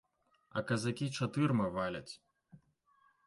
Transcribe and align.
А 0.59 0.63
казакі 0.71 1.07
чатырма 1.19 1.67
валяць. 1.77 2.09